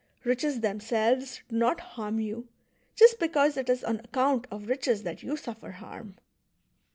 [0.23, 2.47] Riches themselves do not harm you,
[2.95, 6.15] just because it is on account of riches that you suffer harm."